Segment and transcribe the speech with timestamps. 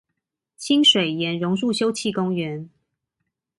[0.57, 2.69] 清水巖榕樹休憩公園